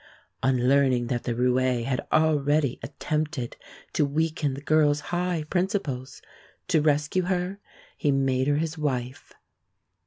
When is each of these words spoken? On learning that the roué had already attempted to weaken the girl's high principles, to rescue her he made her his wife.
On 0.41 0.67
learning 0.67 1.05
that 1.13 1.25
the 1.25 1.35
roué 1.35 1.85
had 1.85 2.01
already 2.11 2.79
attempted 2.81 3.55
to 3.93 4.03
weaken 4.03 4.55
the 4.55 4.61
girl's 4.61 4.99
high 5.13 5.43
principles, 5.47 6.23
to 6.69 6.81
rescue 6.81 7.21
her 7.25 7.59
he 7.95 8.09
made 8.11 8.47
her 8.47 8.57
his 8.57 8.79
wife. 8.79 9.35